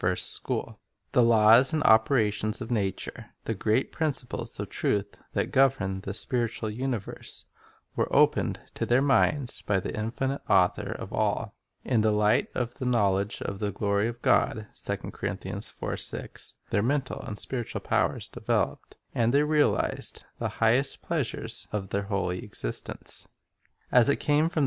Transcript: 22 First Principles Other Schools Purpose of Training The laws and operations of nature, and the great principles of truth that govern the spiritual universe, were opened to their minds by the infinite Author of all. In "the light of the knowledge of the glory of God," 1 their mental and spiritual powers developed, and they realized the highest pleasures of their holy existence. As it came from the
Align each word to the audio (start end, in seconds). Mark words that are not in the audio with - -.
22 0.01 0.09
First 0.15 0.43
Principles 0.43 0.65
Other 0.65 0.65
Schools 0.65 0.75
Purpose 1.13 1.13
of 1.13 1.13
Training 1.13 1.13
The 1.13 1.29
laws 1.29 1.73
and 1.73 1.83
operations 1.83 2.61
of 2.61 2.71
nature, 2.71 3.13
and 3.17 3.25
the 3.43 3.53
great 3.53 3.91
principles 3.91 4.59
of 4.59 4.69
truth 4.69 5.23
that 5.33 5.51
govern 5.51 6.01
the 6.01 6.13
spiritual 6.15 6.69
universe, 6.71 7.45
were 7.95 8.15
opened 8.15 8.59
to 8.73 8.87
their 8.87 9.03
minds 9.03 9.61
by 9.61 9.79
the 9.79 9.95
infinite 9.95 10.41
Author 10.49 10.91
of 10.93 11.13
all. 11.13 11.53
In 11.85 12.01
"the 12.01 12.09
light 12.11 12.47
of 12.55 12.73
the 12.79 12.85
knowledge 12.87 13.43
of 13.43 13.59
the 13.59 13.71
glory 13.71 14.07
of 14.07 14.23
God," 14.23 14.67
1 14.73 14.97
their 16.71 16.81
mental 16.81 17.21
and 17.21 17.37
spiritual 17.37 17.81
powers 17.81 18.27
developed, 18.27 18.97
and 19.13 19.31
they 19.31 19.43
realized 19.43 20.23
the 20.39 20.49
highest 20.63 21.03
pleasures 21.03 21.67
of 21.71 21.89
their 21.89 22.01
holy 22.09 22.43
existence. 22.43 23.27
As 23.91 24.09
it 24.09 24.15
came 24.15 24.49
from 24.49 24.59
the 24.59 24.59